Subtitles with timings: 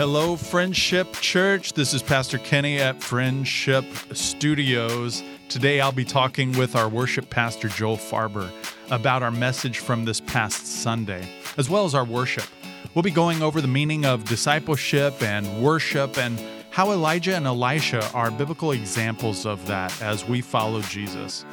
[0.00, 1.74] Hello, Friendship Church.
[1.74, 5.22] This is Pastor Kenny at Friendship Studios.
[5.50, 8.50] Today I'll be talking with our worship pastor, Joel Farber,
[8.90, 11.28] about our message from this past Sunday,
[11.58, 12.46] as well as our worship.
[12.94, 18.10] We'll be going over the meaning of discipleship and worship and how Elijah and Elisha
[18.14, 21.44] are biblical examples of that as we follow Jesus.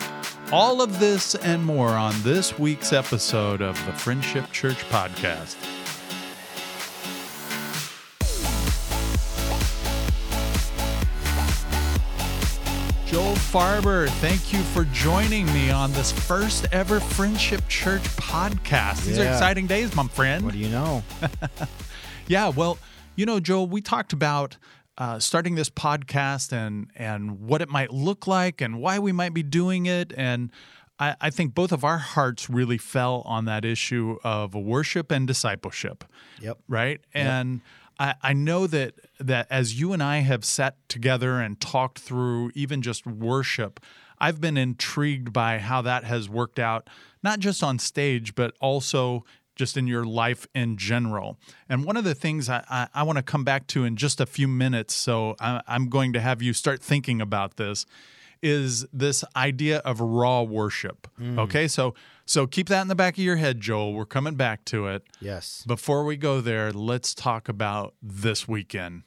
[0.54, 5.57] All of this and more on this week's episode of the Friendship Church Podcast.
[13.07, 19.06] Joel Farber, thank you for joining me on this first ever Friendship Church podcast.
[19.06, 20.43] These are exciting days, my friend.
[20.43, 21.04] What do you know?
[22.28, 22.78] Yeah, well,
[23.16, 24.57] you know, Joel, we talked about
[24.97, 29.33] uh, starting this podcast and and what it might look like and why we might
[29.33, 30.52] be doing it, and
[31.00, 35.25] I, I think both of our hearts really fell on that issue of worship and
[35.25, 36.03] discipleship.
[36.42, 36.58] Yep.
[36.67, 37.61] Right, and
[38.00, 42.52] I, I know that that as you and I have sat together and talked through
[42.55, 43.80] even just worship.
[44.19, 46.89] I've been intrigued by how that has worked out,
[47.21, 49.23] not just on stage, but also
[49.55, 51.38] just in your life in general.
[51.69, 54.21] And one of the things I, I, I want to come back to in just
[54.21, 57.86] a few minutes, so I, I'm going to have you start thinking about this,
[58.41, 61.08] is this idea of raw worship.
[61.19, 61.39] Mm.
[61.39, 61.95] Okay, so
[62.28, 63.94] so keep that in the back of your head, Joel.
[63.94, 65.03] We're coming back to it.
[65.20, 65.64] Yes.
[65.66, 69.03] Before we go there, let's talk about this weekend.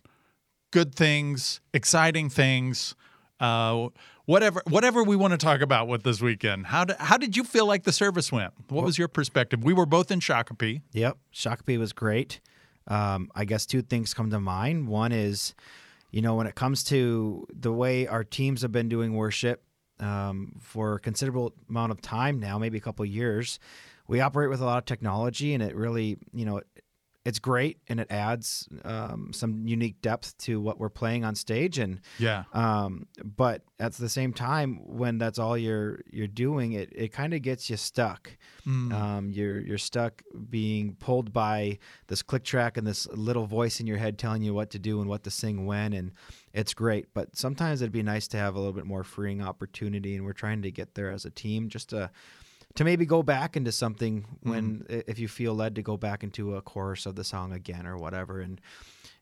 [0.71, 2.95] Good things, exciting things,
[3.39, 3.89] uh,
[4.25, 6.67] whatever whatever we want to talk about with this weekend.
[6.67, 8.53] How did, how did you feel like the service went?
[8.69, 9.65] What was your perspective?
[9.65, 10.83] We were both in Shakopee.
[10.93, 11.19] Yep.
[11.35, 12.41] Shakopee was great.
[12.87, 14.89] Um, I guess two things come to mind.
[14.89, 15.55] One is,
[16.11, 19.63] you know, when it comes to the way our teams have been doing worship
[20.01, 23.59] um, for a considerable amount of time now, maybe a couple of years,
[24.09, 26.61] we operate with a lot of technology, and it really, you know,
[27.27, 31.79] it's great and it adds um, some unique depth to what we're playing on stage
[31.79, 32.45] and Yeah.
[32.55, 37.35] um, but at the same time when that's all you're you're doing it it kind
[37.35, 38.37] of gets you stuck
[38.67, 38.93] Mm.
[38.93, 41.79] um, you're you're stuck being pulled by
[42.09, 45.01] this click track and this little voice in your head telling you what to do
[45.01, 46.13] and what to sing when and
[46.53, 50.15] it's great but sometimes it'd be nice to have a little bit more freeing opportunity
[50.15, 52.11] and we're trying to get there as a team just to
[52.77, 56.23] to maybe go back into something when i- if you feel led to go back
[56.23, 58.61] into a chorus of the song again or whatever and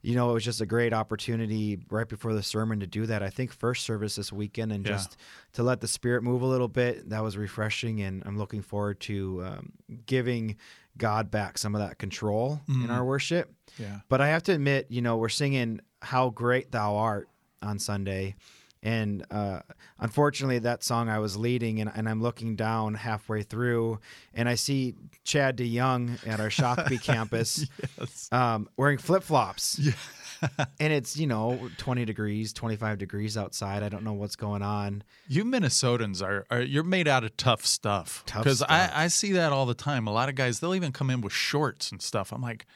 [0.03, 3.23] you know it was just a great opportunity right before the sermon to do that
[3.23, 4.93] i think first service this weekend and Yeah.
[4.93, 5.17] just
[5.55, 9.01] to let the spirit move a little bit that was refreshing and i'm looking forward
[9.01, 9.73] to um,
[10.07, 10.57] giving
[10.99, 12.91] god back some of that control in Mhm.
[12.91, 14.01] our worship Yeah.
[14.09, 17.29] but I have to admit, you know, we're singing "How Great Thou Art"
[17.63, 18.35] on Sunday,
[18.83, 19.61] and uh,
[19.99, 23.99] unfortunately, that song I was leading, and, and I'm looking down halfway through,
[24.35, 24.95] and I see
[25.25, 27.67] Chad DeYoung at our Shakopee campus
[27.99, 28.29] Yes.
[28.33, 29.93] um, wearing flip flops, Yeah.
[30.81, 33.83] and it's you know 20 degrees, 25 degrees outside.
[33.83, 35.03] I don't know what's going on.
[35.27, 38.23] You Minnesotans are, are you're made out of tough stuff.
[38.27, 38.89] Because I.
[38.95, 40.07] I see that all the time.
[40.07, 42.33] A lot of guys they'll even come in with shorts and stuff.
[42.33, 42.67] I'm like,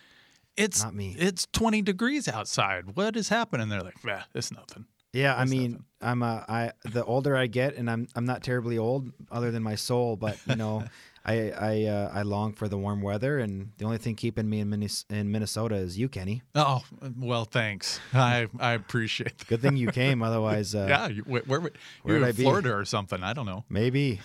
[0.56, 1.14] it's Not me.
[1.16, 2.96] It's 20 degrees outside.
[2.96, 3.68] What is happening?
[3.68, 4.86] They're like, yeah, it's nothing.
[5.12, 5.84] Yeah, I mean, nothing.
[6.00, 9.62] I'm a, I the older I get, and I'm I'm not terribly old, other than
[9.62, 10.84] my soul, but you know,
[11.24, 14.60] I I uh, I long for the warm weather, and the only thing keeping me
[14.60, 16.42] in Minnes- in Minnesota is you, Kenny.
[16.54, 16.82] Oh
[17.18, 18.00] well, thanks.
[18.14, 19.48] I I appreciate that.
[19.48, 22.36] Good thing you came, otherwise, uh, yeah, you, where, where, would- where'd you're I in
[22.36, 22.42] be?
[22.44, 23.22] Florida or something.
[23.22, 23.64] I don't know.
[23.68, 24.20] maybe.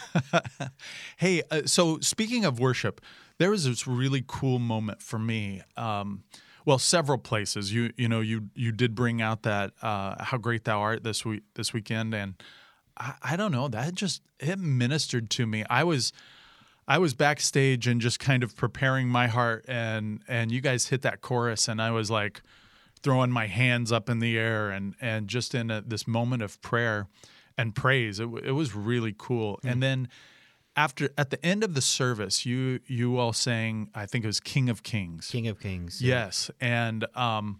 [1.18, 3.02] hey, uh, so speaking of worship,
[3.40, 5.62] there was this really cool moment for me.
[5.76, 6.24] Um,
[6.68, 7.74] well, several places.
[7.74, 11.24] You you know you you did bring out that uh, how great thou art this
[11.24, 12.34] week this weekend, and
[12.98, 15.64] I, I don't know that just it ministered to me.
[15.70, 16.12] I was
[16.86, 21.04] I was backstage and just kind of preparing my heart, and and you guys hit
[21.04, 22.42] that chorus, and I was like
[23.02, 26.62] throwing my hands up in the air and and just in a, this moment of
[26.62, 27.08] prayer
[27.58, 28.20] and praise.
[28.20, 29.62] It, it was really cool.
[29.64, 30.10] And then
[30.78, 34.40] after at the end of the service, you you all sang, I think it was
[34.40, 35.28] King of Kings.
[35.30, 36.02] King of Kings.
[36.02, 37.60] Yes, and um,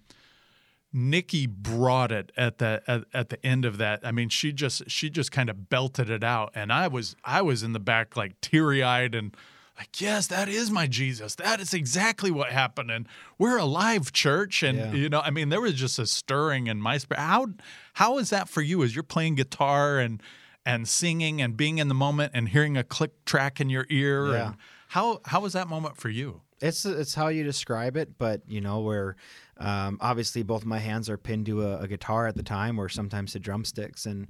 [0.94, 4.02] Nikki brought it at the at, at the end of that.
[4.04, 7.42] I mean, she just she just kind of belted it out, and I was I
[7.42, 9.36] was in the back like teary eyed and
[9.78, 11.36] like, yes, that is my Jesus.
[11.36, 14.64] That is exactly what happened, and we're alive, church.
[14.64, 14.94] And Yeah.
[14.94, 17.20] you know, I mean, there was just a stirring in my spirit.
[17.22, 17.48] How
[17.94, 20.22] how is that for you as you're playing guitar and
[20.68, 24.28] and singing and being in the moment and hearing a click track in your ear?
[24.28, 24.46] Yeah.
[24.48, 24.56] And
[24.90, 26.42] how how was that moment for you?
[26.60, 29.16] It's it's how you describe it, but you know where
[29.58, 32.90] um, obviously both my hands are pinned to a, a guitar at the time, or
[32.90, 34.28] sometimes to drumsticks, and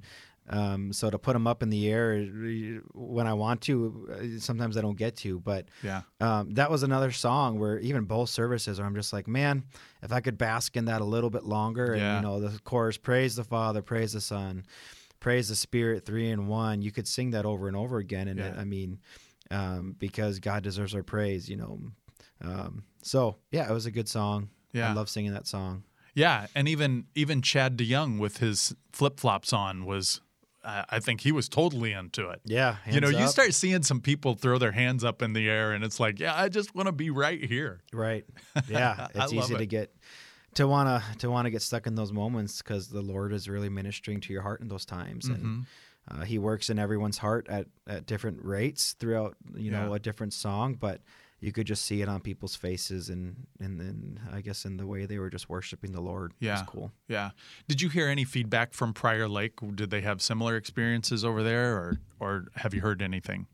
[0.50, 3.74] Um, so to put them up in the air uh, when I want to,
[4.10, 5.38] uh, sometimes I don't get to.
[5.40, 6.02] But Yeah.
[6.20, 9.64] um, that was another song where even both services, where I'm just like, man,
[10.02, 12.16] if I could bask in that a little bit longer, and Yeah.
[12.16, 14.64] you know, the chorus, praise the Father, praise the Son,
[15.20, 16.82] praise the Spirit, three in one.
[16.82, 18.98] You could sing that over and over again, and it, I mean,
[19.50, 21.80] um, because God deserves our praise, you know.
[22.40, 24.50] Um, so yeah, it was a good song.
[24.72, 24.90] Yeah.
[24.90, 25.84] I love singing that song.
[26.14, 30.20] Yeah, and even even Chad DeYoung with his flip flops on was,
[30.64, 32.40] uh, I think he was totally into it.
[32.44, 35.48] Yeah, you know, hands you start seeing some people throw their hands up in the
[35.48, 37.80] air, and it's like, yeah, I just want to be right here.
[37.92, 38.24] Right.
[38.68, 39.94] Yeah, it's easy to get
[40.54, 44.20] to wanna to wanna get stuck in those moments because the Lord is really ministering
[44.22, 46.20] to your heart in those times, and Mm-hmm.
[46.20, 49.96] uh, He works in everyone's heart at at different rates throughout you know Yeah.
[49.96, 51.00] a different song, but
[51.40, 54.86] you could just see it on people's faces and and then I guess in the
[54.86, 56.32] way they were just worshiping the Lord.
[56.40, 56.60] Yeah.
[56.60, 56.90] was cool.
[57.06, 57.30] Yeah.
[57.68, 59.54] Did you hear any feedback from Prior Lake?
[59.74, 63.46] Did they have similar experiences over there, or or have you heard anything?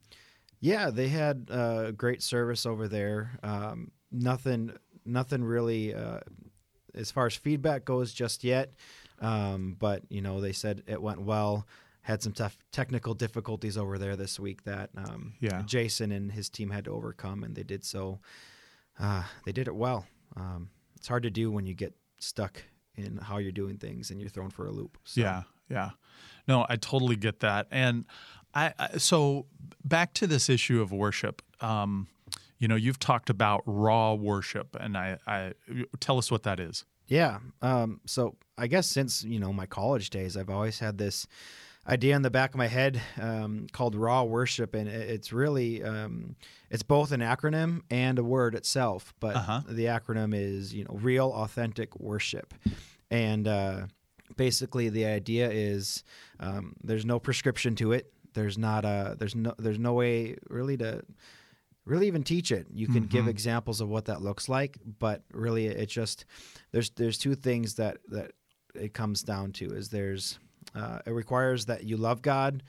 [0.61, 3.39] Yeah, they had uh, great service over there.
[3.43, 4.73] Um, nothing,
[5.05, 6.21] nothing really uh,
[6.95, 8.73] as far as feedback goes just yet.
[9.21, 11.67] Um, but you know, they said it went well.
[12.03, 15.63] Had some tough technical difficulties over there this week that um, Yeah.
[15.65, 18.21] Jason and his team had to overcome, and they did so.
[19.01, 20.07] Uh, they did it well.
[20.37, 22.63] Um, it's hard to do when you get stuck
[22.97, 24.99] in how you're doing things and you're thrown for a loop.
[25.05, 25.91] So, Yeah, yeah.
[26.47, 27.67] No, I totally get that.
[27.71, 28.05] And
[28.55, 29.47] I, I so
[29.83, 31.41] back to this issue of worship.
[31.61, 32.07] Um,
[32.65, 35.53] you know, you've talked about raw worship, and I, I
[36.01, 36.87] tell us what that is.
[37.09, 37.41] Yeah.
[37.61, 41.27] Um, so I guess since you know my college days, I've always had this
[41.87, 46.37] idea in the back of my head um, called raw worship, and it's really um,
[46.71, 49.13] it's both an acronym and a word itself.
[49.21, 49.61] But Uh-huh.
[49.69, 52.55] the acronym is you know real, authentic worship,
[53.11, 53.81] and uh,
[54.39, 56.03] basically the idea is
[56.41, 58.11] um, there's no prescription to it.
[58.33, 61.03] There's not a there's no there's no way really to
[61.85, 62.67] really even teach it.
[62.73, 63.29] You can give Mhm.
[63.29, 66.25] examples of what that looks like, but really it just
[66.73, 68.33] there's there's two things that that
[68.75, 70.39] it comes down to is there's
[70.75, 72.63] uh, it requires that you love God,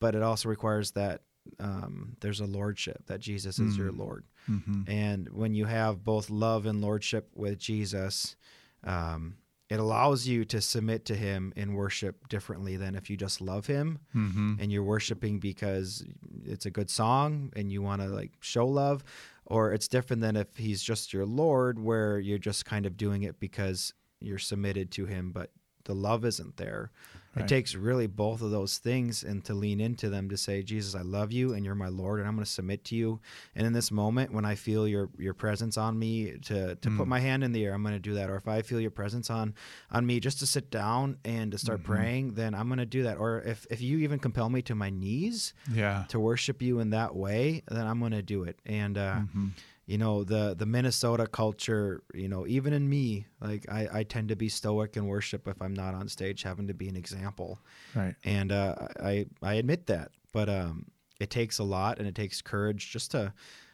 [0.00, 1.22] but it also requires that
[1.58, 3.98] um, there's a lordship that Jesus is your Mm.
[3.98, 4.82] Lord, Mm-hmm.
[4.86, 8.36] and when you have both love and lordship with Jesus.
[8.84, 9.38] Um,
[9.70, 13.66] it allows you to submit to him in worship differently than if you just love
[13.66, 14.54] him Mm-hmm.
[14.60, 16.04] and you're worshiping because
[16.46, 19.04] it's a good song and you want to like show love
[19.44, 23.22] or it's different than if he's just your lord where you're just kind of doing
[23.24, 25.50] it because you're submitted to him but
[25.84, 26.90] the love isn't there
[27.38, 27.50] Right.
[27.50, 30.94] it takes really both of those things and to lean into them to say jesus
[30.94, 33.20] i love you and you're my lord and i'm going to submit to you
[33.54, 37.06] and in this moment when i feel your your presence on me to to put
[37.06, 37.08] Mm.
[37.08, 38.90] my hand in the air i'm going to do that or if i feel your
[38.90, 39.54] presence on
[39.90, 41.84] on me just to sit down and to start Mhm.
[41.84, 44.74] praying then i'm going to do that or if if you even compel me to
[44.74, 46.04] my knees Yeah.
[46.08, 49.50] to worship you in that way then i'm going to do it and uh Mhm.
[49.88, 54.28] You know the the minnesota culture you know even in me like i i tend
[54.28, 57.58] to be stoic in worship if i'm not on stage having to be an example
[57.94, 58.14] Right.
[58.22, 60.86] and uh i i admit that but um
[61.18, 63.32] it takes a lot and it takes courage just to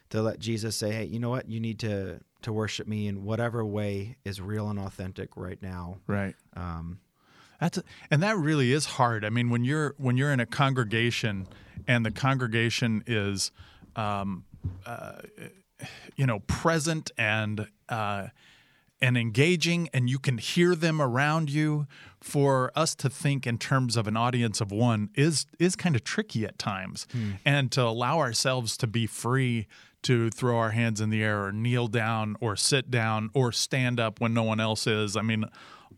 [0.09, 3.23] to let jesus say hey you know what you need to to worship me in
[3.25, 6.35] whatever way is real and authentic right now Right.
[6.55, 6.99] um
[7.59, 7.79] That's
[8.11, 9.23] and that really is hard.
[9.25, 11.47] I mean, when you're when you're in a congregation
[11.87, 13.51] and the congregation is,
[13.95, 14.43] um,
[14.85, 15.21] uh,
[16.15, 18.27] you know, present and uh,
[19.01, 21.87] and engaging, and you can hear them around you.
[22.21, 26.03] For us to think in terms of an audience of one is is kind of
[26.03, 27.05] tricky at times,
[27.45, 29.67] and to allow ourselves to be free
[30.03, 33.99] to throw our hands in the air or kneel down or sit down or stand
[33.99, 35.15] up when no one else is.
[35.17, 35.45] I mean,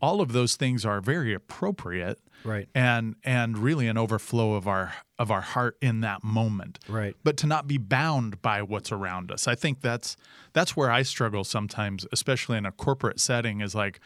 [0.00, 2.68] all of those things are very appropriate right.
[2.74, 6.78] And and really an overflow of our of our heart in that moment.
[6.88, 7.16] Right.
[7.24, 9.48] But to not be bound by what's around us.
[9.48, 10.16] I think that's
[10.52, 14.00] that's where i struggle sometimes especially in a corporate setting is like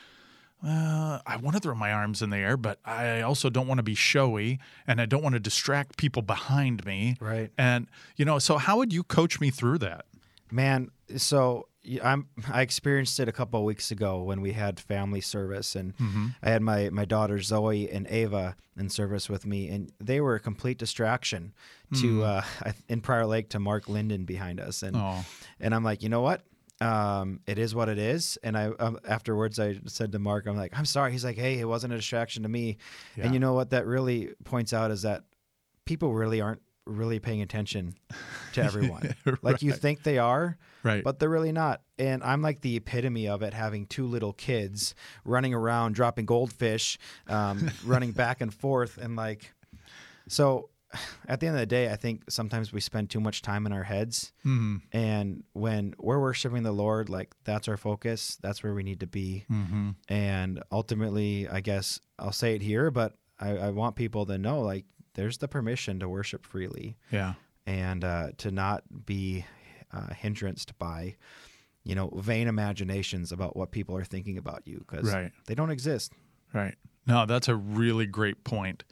[0.64, 3.78] uh, I want to throw my arms in the air, but I also don't want
[3.78, 7.16] to be showy and I don't want to distract people behind me.
[7.20, 7.50] right.
[7.58, 10.04] And, you know, so how would you coach me through that?
[10.52, 11.66] Man, so
[12.02, 15.94] I'm I experienced it a couple of weeks ago when we had family service, and
[16.42, 20.34] I had my my daughters Zoe and Ava in service with me, and they were
[20.34, 21.52] a complete distraction
[22.00, 22.42] to uh,
[22.88, 25.24] in Prior Lake to Mark Linden behind us, and Oh,
[25.60, 26.42] and I'm like, you know what?
[26.80, 28.38] Um, it is what it is.
[28.42, 31.12] And I um, afterwards I said to Mark, I'm like, I'm sorry.
[31.12, 32.76] He's like, hey, it wasn't a distraction to me.
[33.16, 33.24] Yeah.
[33.24, 35.24] And you know what that really points out is that
[35.84, 37.94] people really aren't really paying attention
[38.54, 39.14] to everyone.
[39.42, 41.02] Like you think they are, right.
[41.02, 41.82] but they're really not.
[41.98, 46.98] And I'm like the epitome of it, having two little kids running around, dropping goldfish,
[47.28, 49.52] um, running back and forth, and like,
[50.28, 50.70] So,
[51.26, 53.72] at the end of the day, I think sometimes we spend too much time in
[53.72, 54.32] our heads.
[54.44, 54.76] Mm-hmm.
[54.92, 59.06] And when we're worshiping the Lord, like that's our focus, that's where we need to
[59.06, 59.44] be.
[59.50, 59.90] Mm-hmm.
[60.08, 64.60] And ultimately, I guess I'll say it here, but I, I want people to know
[64.60, 67.34] like there's the permission to worship freely Yeah.
[67.66, 69.44] and uh, to not be
[69.92, 71.16] uh, hindranced by,
[71.84, 75.32] you know, vain imaginations about what people are thinking about you because Right.
[75.46, 76.12] they don't exist.
[76.54, 76.76] Right.
[77.06, 78.84] No, that's a really great point.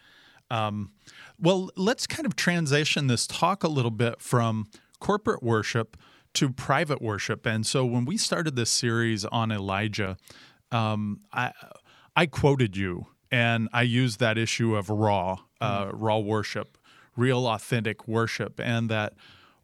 [0.51, 0.91] Um,
[1.39, 4.67] well, let's kind of transition this talk a little bit from
[4.99, 5.97] corporate worship
[6.35, 7.47] to private worship.
[7.47, 10.17] And so when we started this series on Elijah,
[10.73, 11.53] um, I
[12.17, 16.79] I quoted you and I used that issue of raw, uh, raw worship,
[17.17, 19.15] real authentic worship, and that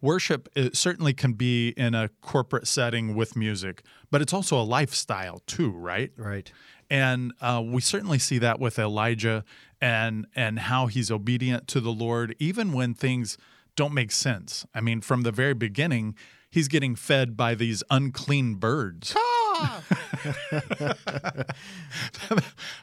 [0.01, 4.63] worship it certainly can be in a corporate setting with music, but it's also a
[4.63, 6.13] lifestyle too, right?
[6.17, 6.53] Right.
[6.89, 9.45] And uh, we certainly see that with Elijah
[9.81, 13.37] and and how he's obedient to the Lord, even when things
[13.75, 14.65] don't make sense.
[14.75, 16.15] I mean, from the very beginning,
[16.51, 19.15] he's getting fed by these unclean birds.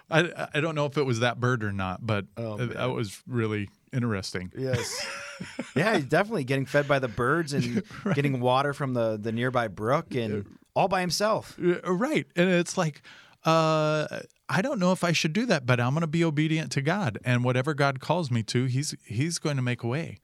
[0.10, 3.22] I, I don't know if it was that bird or not, but Oh, that was
[3.28, 4.52] really interesting.
[4.58, 5.06] Yes.
[5.75, 9.68] yeah, he's definitely getting fed by the birds and getting water from the, the nearby
[9.68, 11.58] brook and all by himself.
[11.63, 12.25] Uh, Right.
[12.36, 13.02] And it's like,
[13.46, 14.08] uh,
[14.50, 16.82] I don't know if I should do that, but I'm going to be obedient to
[16.82, 20.18] God, and whatever God calls me to, He's He's going to make a way.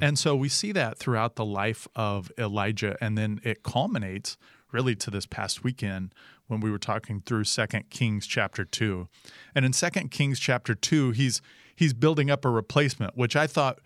[0.00, 4.36] And so we see that throughout the life of Elijah, and then it culminates
[4.72, 6.14] really to this past weekend
[6.46, 9.08] when we were talking through Second Kings chapter two,
[9.54, 11.40] and in Second Kings chapter two, he's
[11.74, 13.80] he's building up a replacement, which I thought.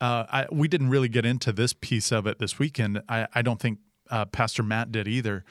[0.00, 3.00] Uh, I, we didn't really get into this piece of it this weekend.
[3.08, 3.78] I, I don't think
[4.10, 5.44] uh, Pastor Matt did either.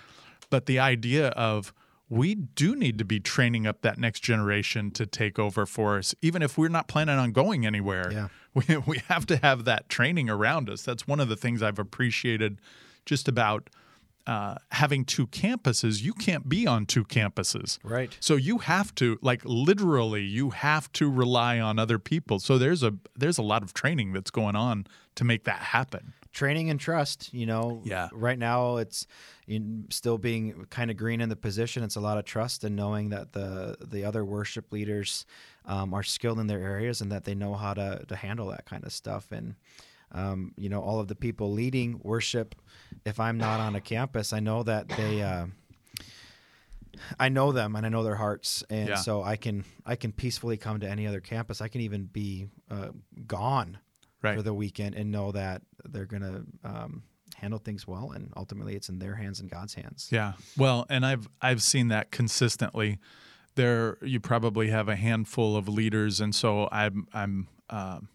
[0.50, 1.74] But the idea of
[2.10, 6.14] we do need to be training up that next generation to take over for us,
[6.22, 8.12] even if we're not planning on going anywhere.
[8.12, 8.28] Yeah.
[8.54, 10.84] We, we have to have that training around us.
[10.84, 12.60] That's one of the things I've appreciated
[13.06, 13.70] just about
[14.32, 16.02] uh, having two campuses.
[16.02, 17.80] You can't be on two campuses.
[17.84, 18.16] Right.
[18.22, 22.40] So you have to like literally you have to rely on other people.
[22.40, 26.14] So there's a there's a lot of training that's going on to make that happen.
[26.32, 27.82] Training and trust, you know.
[27.84, 28.08] Yeah.
[28.14, 29.06] Right now, it's
[29.48, 31.84] in, still being kind of green in the position.
[31.84, 35.26] It's a lot of trust and knowing that the the other worship leaders
[35.66, 38.64] um, are skilled in their areas and that they know how to to handle that
[38.64, 39.34] kind of stuff.
[39.34, 39.56] And
[40.14, 42.56] um, you know, all of the people leading worship.
[43.06, 45.22] If I'm not on a campus, I know that they.
[45.22, 45.48] Uh,
[47.20, 48.96] I know them and I know their hearts, and Yeah.
[48.96, 51.62] so I can I can peacefully come to any other campus.
[51.62, 52.90] I can even be uh,
[53.26, 53.78] gone
[54.22, 54.36] Right.
[54.36, 57.04] for the weekend and know that they're going to um,
[57.38, 60.10] handle things well, and ultimately it's in their hands and God's hands.
[60.12, 60.34] Yeah.
[60.58, 63.00] Well, and I've I've seen that consistently.
[63.56, 68.10] There, you probably have a handful of leaders, and so I'm I'm um,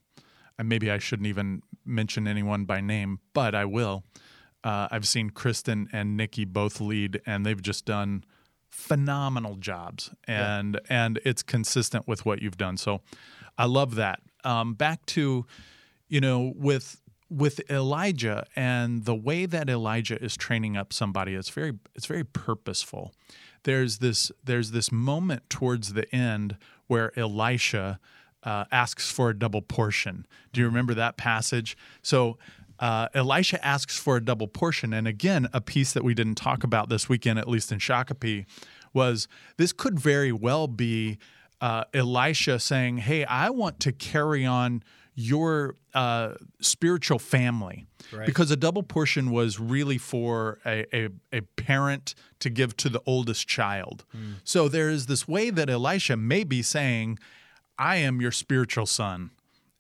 [0.59, 4.05] and maybe I shouldn't even mention anyone by name, but I will.
[4.65, 8.25] Uh, I've seen Kristen and Nikki both lead, and they've just done
[8.71, 12.77] phenomenal jobs, and and it's consistent with what you've done.
[12.77, 13.01] So,
[13.57, 14.21] I love that.
[14.45, 15.47] Um, back to,
[16.09, 21.49] you know, with with Elijah and the way that Elijah is training up somebody, it's
[21.51, 23.15] very it's very purposeful.
[23.65, 27.99] There's this there's this moment towards the end where Elisha
[28.43, 30.27] uh, asks for a double portion.
[30.53, 31.77] Do you remember that passage?
[32.03, 32.39] So.
[32.79, 34.93] Uh, Elisha asks for a double portion.
[34.93, 38.47] And again, a piece that we didn't talk about this weekend, at least in Shakopee,
[38.93, 41.19] was this could very well be
[41.61, 44.83] uh, Elisha saying, Hey, I want to carry on
[45.15, 47.87] your uh, spiritual family.
[48.13, 48.27] Right.
[48.27, 53.01] Because a double portion was really for a, a, a parent to give to the
[53.07, 54.05] oldest child.
[54.45, 57.19] So there is this way that Elisha may be saying,
[57.79, 59.31] I am your spiritual son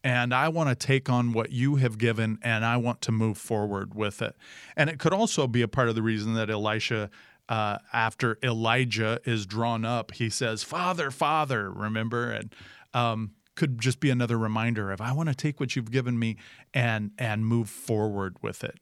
[0.06, 3.36] and I want to take on what you have given and I want to move
[3.36, 4.36] forward with it.
[4.76, 7.10] And it could also be a part of the reason that Elisha,
[7.48, 12.30] uh, after Elijah is drawn up, he says, Father, Father, remember?
[12.30, 12.54] And
[12.94, 16.36] um, could just be another reminder of I want to take what you've given me
[16.72, 18.78] and and move forward with it.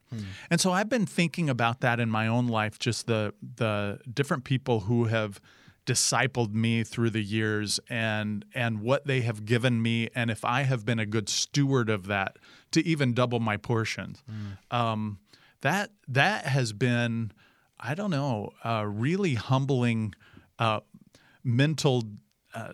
[0.50, 4.44] And so I've been thinking about that in my own life, just the the different
[4.44, 5.40] people who have
[5.86, 10.62] discipled me through the years and and what they have given me and if I
[10.62, 12.38] have been a good steward of that
[12.72, 14.22] to even double my portions.
[14.70, 15.18] Um,
[15.60, 17.32] that that has been
[17.78, 20.14] I don't know a really humbling
[20.58, 20.80] uh,
[21.42, 22.04] mental
[22.54, 22.72] uh,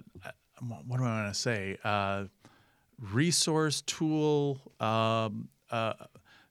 [0.61, 1.79] what do I want to say?
[1.83, 2.25] Uh,
[3.01, 5.95] resource tool um, uh,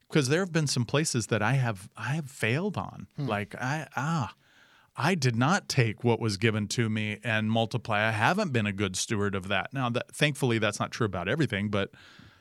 [0.08, 3.08] because there have been some places that I have I have failed on.
[3.18, 4.34] Like I ah
[5.00, 8.06] I did not take what was given to me and multiply.
[8.06, 9.74] I haven't been a good steward of that.
[9.74, 11.92] Now, that, thankfully, that's not true about everything, but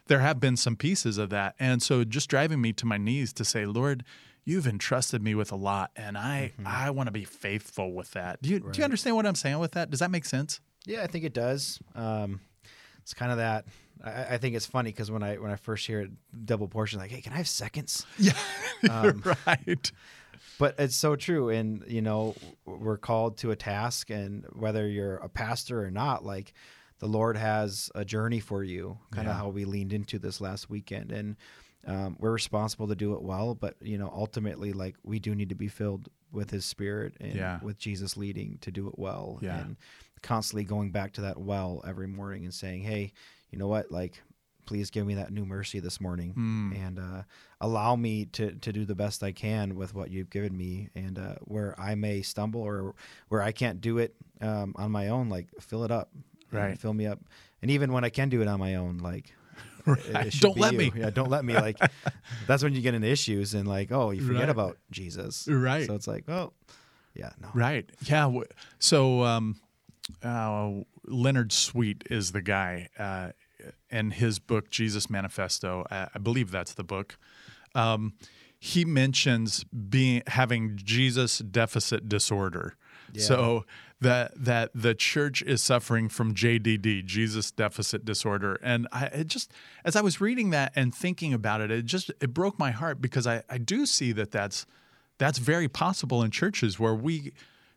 [0.09, 1.55] there have been some pieces of that.
[1.61, 4.05] And so just driving me to my knees to say, Lord,
[4.45, 6.67] you've entrusted me with a lot and I mm-hmm.
[6.67, 8.43] I want to be faithful with that.
[8.43, 8.73] Do you right.
[8.73, 9.91] do you understand what I'm saying with that?
[9.91, 10.61] Does that make sense?
[10.85, 11.79] Yeah, I think it does.
[11.95, 12.41] Um,
[13.03, 13.67] it's kind of that
[14.05, 16.11] I, I think it's funny because when I when I first hear it,
[16.45, 18.07] double portion, like, hey, can I have seconds?
[18.19, 18.33] Yeah,
[18.91, 19.93] um, right.
[20.59, 22.35] But it's so true, and you know,
[22.65, 26.53] we're called to a task, and whether you're a pastor or not, like
[26.99, 28.99] the Lord has a journey for you.
[29.13, 29.39] Kind of yeah.
[29.39, 31.37] how we leaned into this last weekend, and
[31.87, 33.55] um, we're responsible to do it well.
[33.55, 37.35] But you know, ultimately, like we do need to be filled with His Spirit and
[37.35, 37.61] yeah.
[37.63, 39.39] with Jesus leading to do it well.
[39.41, 39.61] Yeah.
[39.61, 39.77] And
[40.23, 43.13] constantly going back to that well every morning and saying, "Hey,
[43.51, 43.91] you know what?
[43.91, 44.23] Like,
[44.69, 46.87] please give me that new mercy this morning mm.
[46.87, 47.23] and uh,
[47.63, 50.91] allow me to, to do the best I can with what you've given me.
[50.95, 52.95] And uh, where I may stumble or
[53.31, 56.11] where I can't do it um, on my own, like fill it up,
[56.53, 56.79] right?
[56.79, 57.19] Fill me up.
[57.63, 59.33] And even when I can do it on my own, like
[59.87, 60.31] right.
[60.39, 60.79] don't let you.
[60.79, 60.93] me.
[60.95, 61.55] Yeah, don't let me.
[61.55, 61.79] Like
[62.47, 64.49] that's when you get into issues and like, oh, you forget right.
[64.51, 65.49] about Jesus.
[65.49, 65.87] Right.
[65.87, 66.53] So it's like, oh,
[67.15, 67.49] yeah, no.
[67.55, 67.89] Right.
[68.03, 68.31] Yeah.
[68.81, 69.57] So um,
[70.23, 70.73] uh,
[71.07, 72.91] Leonard Sweet is the guy.
[72.99, 73.31] Uh,
[73.91, 77.19] and his book Jesus Manifesto, I believe that's the book.
[77.75, 78.15] Um,
[78.59, 82.75] he mentions being having Jesus deficit disorder.
[83.13, 83.23] Yeah.
[83.23, 83.65] So
[84.01, 89.53] that that the church is suffering from JDD, Jesus deficit disorder, and I it just
[89.85, 93.01] as I was reading that and thinking about it, it just it broke my heart
[93.01, 94.67] because I I do see that that's
[95.19, 97.33] that's very possible in churches where we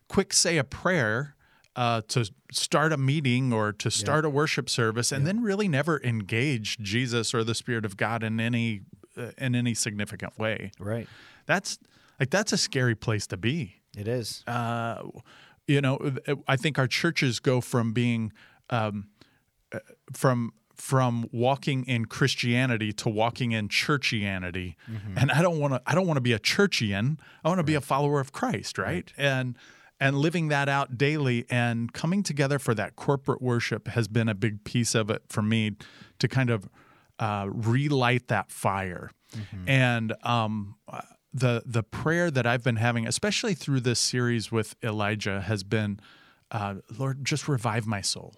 [0.08, 1.34] quick say a prayer
[1.76, 4.28] uh, to start a meeting or to start yeah.
[4.28, 5.32] a worship service, and yeah.
[5.32, 8.82] then really never engage Jesus or the Spirit of God in any
[9.16, 10.72] uh, in any significant way.
[10.78, 11.08] Right.
[11.46, 11.78] That's
[12.20, 13.76] like that's a scary place to be.
[13.96, 14.42] It is.
[14.46, 15.02] Uh,
[15.66, 16.16] you know,
[16.48, 18.32] I think our churches go from being
[18.70, 19.08] um,
[19.72, 19.78] uh,
[20.12, 24.74] from from walking in Christianity to walking in churchianity.
[24.90, 25.16] Mm-hmm.
[25.16, 27.18] And I don't want to I don't want to be a churchian.
[27.44, 28.86] I want to be a follower of Christ, right?
[28.86, 29.12] right?
[29.16, 29.56] And
[30.02, 34.34] and living that out daily and coming together for that corporate worship has been a
[34.34, 35.76] big piece of it for me
[36.18, 36.68] to kind of
[37.20, 39.12] uh, relight that fire.
[39.36, 39.68] Mm-hmm.
[39.68, 40.74] And um,
[41.32, 46.00] the the prayer that I've been having, especially through this series with Elijah, has been,
[46.50, 48.34] uh, Lord, just revive my soul.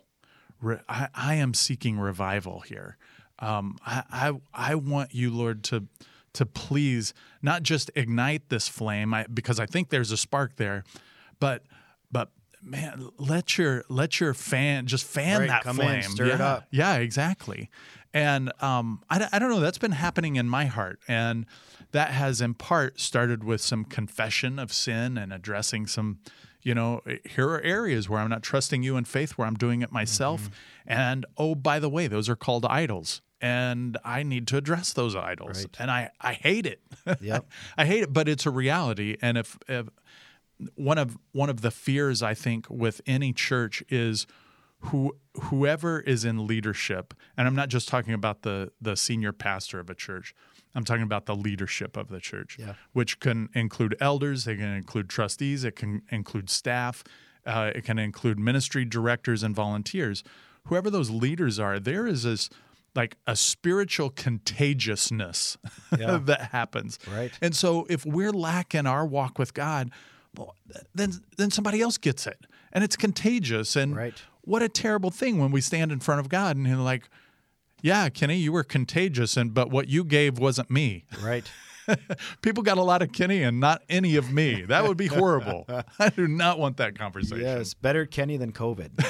[0.61, 2.97] Re- I, I, am seeking revival here.
[3.39, 5.89] Um, I, I I want you, Lord, to
[6.35, 10.85] to please not just ignite this flame, I, because I think there's a spark there,
[11.45, 11.63] but
[12.11, 12.31] but
[12.63, 15.97] man, let your let your fan just fan right, that come flame.
[15.97, 16.67] In, stir yeah, it up.
[16.71, 17.69] Yeah, exactly.
[18.15, 19.61] And um, I, I don't know.
[19.61, 21.45] That's been happening in my heart, and
[21.93, 26.21] that has in part started with some confession of sin and addressing some.
[26.63, 29.83] You know, here are areas where I'm not trusting you in faith, where I'm doing
[29.83, 30.45] it myself.
[30.45, 30.53] Mm-hmm.
[30.87, 35.15] And oh, by the way, those are called idols and I need to address those
[35.15, 35.59] idols.
[35.59, 35.77] Right.
[35.79, 36.81] And I, I hate it.
[37.21, 37.47] Yep.
[37.77, 39.19] I hate it, but it's a reality.
[39.21, 39.89] And if, if
[40.75, 44.27] one of one of the fears I think with any church is
[44.81, 49.81] who whoever is in leadership, and I'm not just talking about the the senior pastor
[49.81, 50.35] of a church.
[50.75, 52.75] I'm talking about the leadership of the church, yeah.
[52.93, 57.05] which can include elders, they can include trustees, it can include staff,
[57.47, 60.25] uh, it can include ministry directors and volunteers.
[60.67, 62.51] Whoever those leaders are, there is this
[62.97, 65.59] like a spiritual contagiousness
[65.99, 66.19] yeah.
[66.23, 66.99] that happens.
[67.09, 67.33] Right.
[67.41, 69.91] And so if we're lacking our walk with God,
[70.37, 70.55] well,
[70.95, 73.77] then then somebody else gets it, and it's contagious.
[73.77, 74.15] And right.
[74.43, 77.09] what a terrible thing when we stand in front of God and He's like,
[77.83, 81.45] "Yeah, Kenny, you were contagious, and but what you gave wasn't me." Right.
[82.43, 84.63] People got a lot of Kenny and not any of me.
[84.63, 85.67] That would be horrible.
[85.99, 87.45] I do not want that conversation.
[87.45, 89.05] Yes, better Kenny than COVID.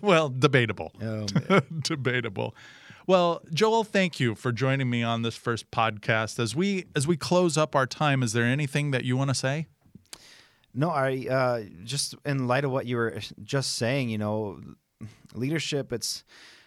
[0.00, 0.92] well, debatable.
[1.02, 1.26] Oh,
[1.82, 2.54] debatable.
[3.06, 6.38] Well, Joel, thank you for joining me on this first podcast.
[6.38, 9.34] As we as we close up our time, is there anything that you want to
[9.34, 9.66] say?
[10.74, 14.60] No, I uh, just in light of what you were just saying, you know,
[15.34, 16.24] leadership, it's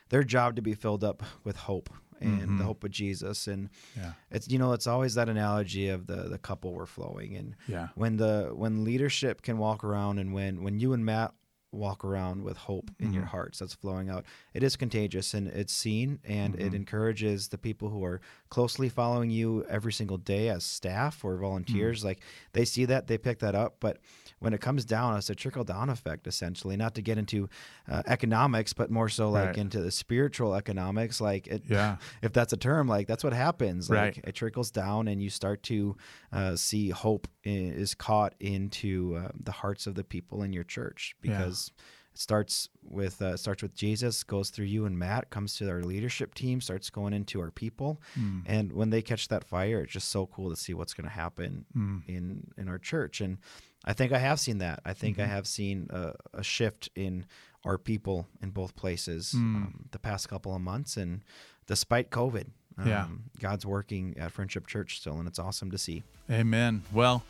[0.10, 1.90] their job to be filled up with hope
[2.20, 2.58] and mm-hmm.
[2.58, 3.48] the hope of Jesus.
[3.48, 4.14] And yeah.
[4.32, 7.36] it's you know, it's always that analogy of the the couple we're flowing.
[7.36, 7.90] And yeah.
[7.96, 11.34] when the when leadership can walk around and when when you and Matt
[11.76, 13.16] walk around with hope in mm-hmm.
[13.16, 14.26] your hearts that's flowing out.
[14.54, 16.68] It is contagious and it's seen and mm-hmm.
[16.68, 21.38] it encourages the people who are closely following you every single day as staff or
[21.38, 22.00] volunteers.
[22.00, 22.08] Mm-hmm.
[22.08, 22.20] Like
[22.54, 23.78] they see that, they pick that up.
[23.80, 23.98] But
[24.40, 26.76] when it comes down, it's a trickle down effect essentially.
[26.76, 27.50] Not to get into
[27.90, 29.58] uh, economics, but more so like Right.
[29.58, 31.22] into the spiritual economics.
[31.22, 31.98] Like it, Yeah.
[32.22, 33.90] if that's a term, like that's what happens.
[33.90, 34.22] Like Right.
[34.24, 35.96] it trickles down, and you start to
[36.32, 41.16] uh, see hope is caught into uh, the hearts of the people in your church
[41.24, 41.32] Yeah.
[41.40, 41.72] because
[42.14, 45.82] it starts with uh, starts with Jesus, goes through you and Matt, comes to our
[45.84, 48.44] leadership team, starts going into our people, Mm.
[48.46, 51.14] and when they catch that fire, it's just so cool to see what's going to
[51.16, 52.04] happen Mm.
[52.08, 53.22] in in our church.
[53.22, 53.38] And
[53.86, 54.80] I think I have seen that.
[54.86, 55.30] I think Mm-hmm.
[55.32, 57.26] I have seen a, a shift in
[57.64, 59.38] our people in both places Mm.
[59.56, 61.22] um, the past couple of months, and
[61.68, 62.48] despite COVID.
[62.78, 63.08] Um, Yeah.
[63.40, 66.04] God's working at Friendship Church still, and it's awesome to see.
[66.30, 66.82] Amen.
[66.92, 67.24] Well,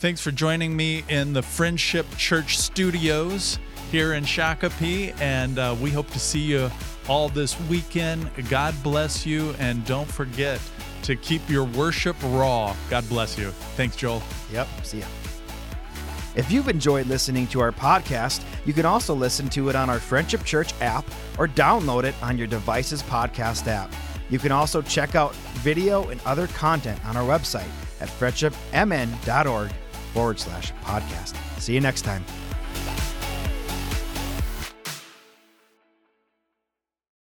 [0.00, 3.58] thanks for joining me in the Friendship Church studios
[3.92, 6.70] here in Shakopee, and uh, we hope to see you
[7.08, 8.28] all this weekend.
[8.50, 10.60] God bless you, and don't forget
[11.02, 12.74] to keep your worship raw.
[12.90, 13.50] God bless you.
[13.76, 14.22] Thanks, Joel.
[14.52, 14.66] Yep.
[14.82, 15.06] See ya.
[16.38, 19.98] If you've enjoyed listening to our podcast, you can also listen to it on our
[19.98, 21.04] Friendship Church app
[21.36, 23.92] or download it on your device's podcast app.
[24.30, 27.68] You can also check out video and other content on our website
[28.00, 29.72] at friendshipmn.org
[30.12, 31.34] forward slash podcast.
[31.60, 32.24] See you next time.